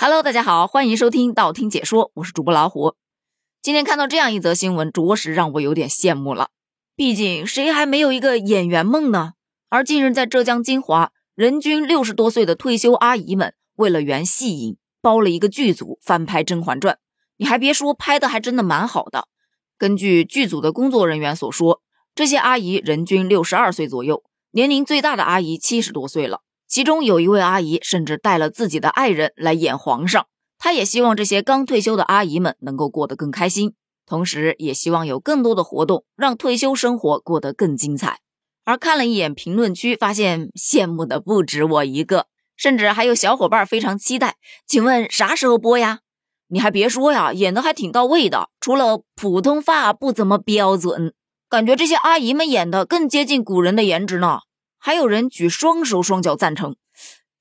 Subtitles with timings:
[0.00, 2.94] Hello，大家好，欢迎收听道听解说，我是主播老虎。
[3.60, 6.50] 今天看到这样一则新闻，着实让我有点羡慕了。
[6.94, 9.32] 毕竟谁还没有一个演员梦呢？
[9.68, 16.94] 而近日在浙江金华，人均六十多岁的退休阿姨们，为了圆戏瘾，包了一个剧组翻拍《甄嬛传》。
[17.38, 19.26] 你还别说，拍的还真的蛮好的。
[19.76, 21.82] 根据剧组的工作人员所说，
[22.14, 24.22] 这些阿姨人均六十二岁左右，
[24.52, 26.42] 年龄最大的阿姨七十多岁了。
[26.68, 30.26] 其中有一位阿姨甚至带了自己的爱人来演皇上，
[30.58, 33.72] 她也希望这些刚退休的阿姨们能够过得更开心，
[34.04, 38.20] 同时也希望有更多的活动让退休生活过得更精彩。
[38.64, 44.36] 而看了一眼评论区，发现羡慕的不止我一个，甚至还有小伙伴非常期待。
[44.66, 46.00] 请问啥时候播呀？
[46.48, 51.14] 你还别说呀，演的还挺到位的，除了普通话不怎么标准，
[51.48, 54.40] 感觉这些阿姨们演的更接近古人的颜值呢。
[54.78, 56.76] 还有人举双手双脚赞成，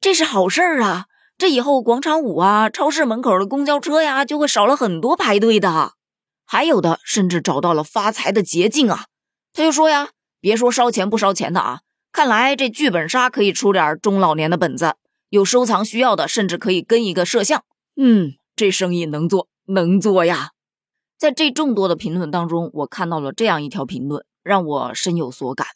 [0.00, 1.06] 这是好事儿啊！
[1.38, 5.92] 这以后广场舞啊、超市门口的公交车呀，就会少了很多排队的。
[6.46, 9.06] 还有的甚至找到了发财的捷径啊！
[9.52, 14.94] 他就说呀，别说烧钱不烧钱的啊，看来这剧本杀可以出点中老年的本子，
[15.28, 17.64] 有收藏需要的，甚至可以跟一个摄像。
[17.96, 20.52] 嗯，这生意能做，能做呀！
[21.18, 25.66] 在这众多的评论当中，我看到了这样一条评论，让我深有所感。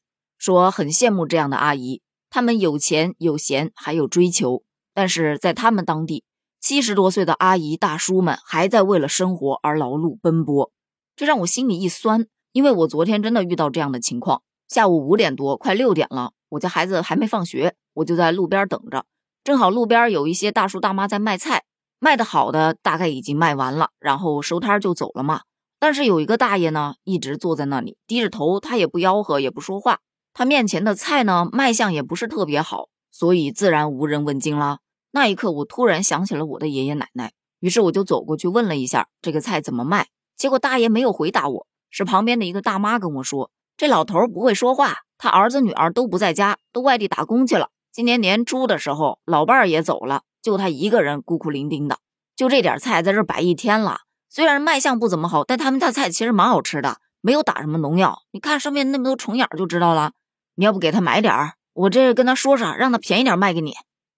[0.40, 4.62] 说很羡慕这样的阿姨，她们有钱有闲还有追求，
[4.94, 6.24] 但是在他们当地，
[6.58, 10.72] 七十多岁的阿姨大叔们还在为了生活而劳碌奔波，
[11.14, 12.26] 这让我心里一酸。
[12.52, 19.04] 因为我昨天真的遇到这样的情况，下午五点多快六点了，我家孩子还没放学，我就在路边等着，
[19.44, 21.64] 正好路边有一些大叔大妈在卖菜，
[21.98, 25.42] 卖的好的大概已经卖完了，然后收摊就走了嘛。
[25.78, 30.00] 但是有一个大爷呢，一直坐在那里低着头，他也不吆喝，也不说话。
[30.32, 34.78] 他面前的菜呢，卖相也不是特别好，所以自然无人问津了。
[35.12, 40.06] 那一刻，我突然想起了我的爷爷奶奶，于是我就走过去问了一下这个菜怎么卖。
[40.36, 47.70] 结果大爷没有回答我，是旁边的一个大妈跟我说：“这老头不会说话，他儿子女儿都不在家，都外地打工去了。
[47.92, 51.98] 今年年初的时候，老伴儿也走了，就他一个人孤苦伶仃的，
[52.36, 54.02] 就这点菜在这摆一天了。
[54.28, 58.20] 虽然卖相不怎么好，但他们家菜其实蛮好吃的，没有打什么农药。
[58.30, 60.12] 你看上面那么多虫眼就知道了。”
[60.60, 63.72] 你要不给他买点儿，我这跟他说说，让他便宜点卖给你。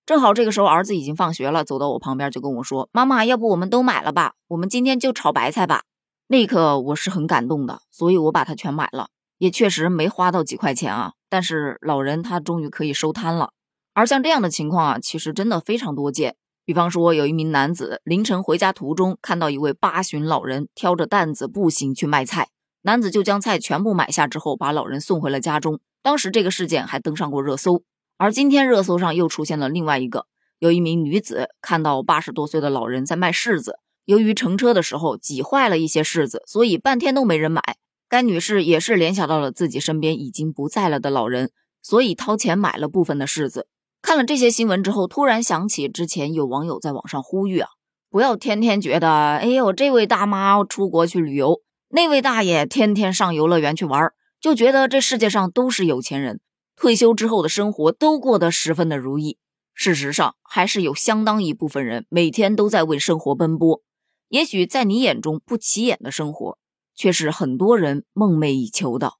[0.04, 4.34] 正好这个时候儿子已经放学了，走到我旁边就跟我说：“妈妈，要不我们都买了吧？
[4.48, 5.84] 我们今天就炒白菜吧。”
[6.26, 11.12] 那一刻我是很感动的，所以我把它全买了，也确实没花到几块钱啊。
[11.28, 13.52] 但是老人他终于可以收摊了。
[13.94, 16.34] 而像这样的情况啊，其实真的非常多见。
[16.64, 22.48] 比方说，有一名男子凌晨回家途中，看到一位八旬老人挑着担子步行去卖菜，
[22.82, 25.78] 男子就将菜全部买下之后，把老人送回了家中。
[26.02, 27.82] 当时这个事件还登上过热搜，
[28.18, 30.26] 而今天热搜上又出现了另外一个，
[30.58, 37.62] 有一名女子看到八十多岁的老人在卖柿子，由于乘车的时候挤坏了一些柿子，所以半天都没人买。
[38.08, 43.68] 该女士也是联想到了自己身边已经不在了的老人，所以掏钱买了部分的柿子。
[44.02, 47.68] 看了这些新闻之后，突然想起之前有网友在网上呼吁啊，
[48.10, 54.14] 不要天天觉得，哎呦，这位大妈出国去旅游，那位大爷天天上游乐园去玩儿。
[54.42, 56.40] 就觉得这世界上都是有钱人，
[56.74, 59.38] 退休之后的生活都过得十分的如意。
[59.72, 63.80] 事实上，还是有相当一部分人每天都在为生活奔波。
[64.28, 66.58] 也许在你眼中不起眼的生活，
[66.96, 69.12] 却是很多人梦寐以求的。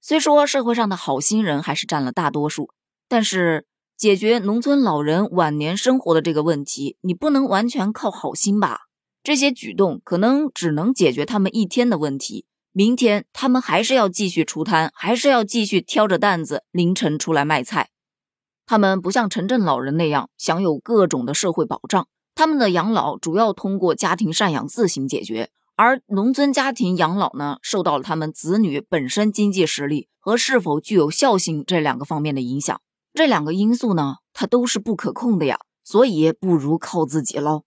[0.00, 2.70] 虽说社会上的好心人还是占了大多数，
[3.08, 3.66] 但是
[3.96, 8.82] 解决农村老人晚年生活的这个问题，你不能完全靠好心吧？
[9.24, 12.46] 这些举动可能只能解决他们一天的问题。
[12.72, 17.90] 明天他们还是要继续出摊，还是要继续挑着担子凌晨出来卖菜。
[18.64, 25.50] 他们不像城镇老人那样享有各种的社会保障，他们的养老主要通过家庭赡养自行解决。
[25.74, 32.80] 而农村家庭养老呢，受到了他们子女本身经济实力和是否具有孝心这两个方面的影响。
[33.14, 37.64] 这两个因素呢，它都是不可控的呀，所以不如靠自己喽。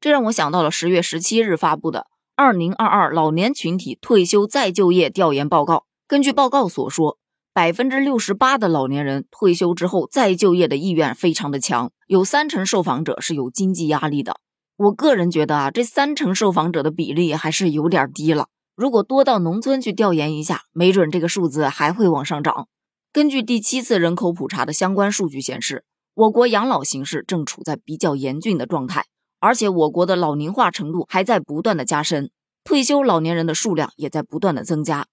[0.00, 2.06] 这让我想到了十月十七日发布的。
[2.38, 7.16] 二零二二老年群体退休再就业调研报告，根据报告所说，
[7.54, 14.36] 百分之六十八的老年人退休之后再就业的意愿非常的强，有三成受访者是有经济压力的。
[14.76, 18.48] 我个人觉得啊，这三成受访者的比例还是有点低了。
[18.74, 22.68] 如果多到农村去调研一下，没准这个数字还会往上涨。
[23.14, 29.06] 根据第七次人口普查的相关数据显示，我国养老形势正处在比较严峻的状态。
[29.38, 32.30] 而且我国的老龄化程度还在不断的加深，
[32.64, 35.06] 退休老年人的数量也在不断的增加，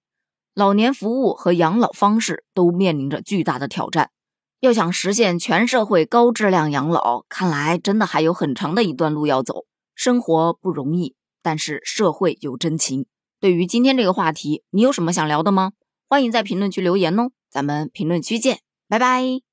[0.54, 4.10] 老年服务和养老方式都面临着巨大的挑战。
[4.60, 9.66] 要想实现全社会高质量养老，看来真的还有很长的一段路要走。
[9.94, 13.06] 生活不容易，但是社会有真情。
[13.38, 15.72] 对于今天这个话题，你有什么想聊的吗？
[16.08, 19.44] 欢迎在评论区留言哦，咱们评论区见，拜拜。